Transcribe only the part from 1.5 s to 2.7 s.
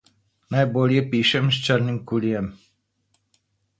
s črnim kulijem.